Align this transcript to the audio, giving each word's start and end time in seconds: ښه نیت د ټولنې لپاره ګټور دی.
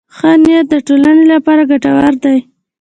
ښه 0.15 0.31
نیت 0.43 0.65
د 0.71 0.73
ټولنې 0.87 1.25
لپاره 1.33 1.61
ګټور 1.71 2.13
دی. 2.23 2.37